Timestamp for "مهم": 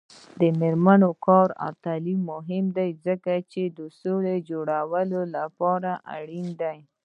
2.33-2.65